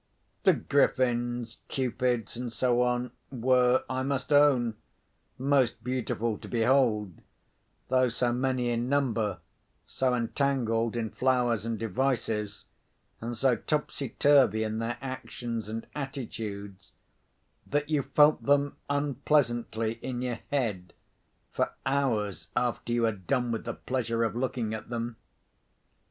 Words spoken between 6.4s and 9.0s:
behold; though so many in